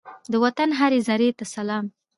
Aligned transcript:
د 0.31 0.33
وطن 0.43 0.69
هرې 0.79 0.99
زرې 1.07 1.29
ته 1.37 1.45
سلام! 1.53 1.85